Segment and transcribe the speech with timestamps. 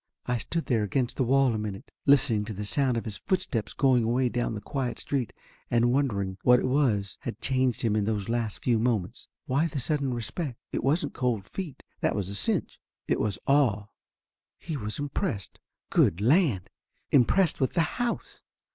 [0.25, 3.71] I stood there against the wall a minute, listening to the sound of his footsteps
[3.73, 5.31] going away down the quiet street
[5.69, 9.27] and won dering what it was had changed him in those last few moments?
[9.45, 10.57] Why the sudden respect?
[10.71, 12.79] It wasn't cold feet, that was a cinch.
[13.07, 13.89] It was awe.
[14.57, 15.59] He was im pressed.
[15.91, 16.71] Good land!
[17.11, 18.41] Impressed with the house!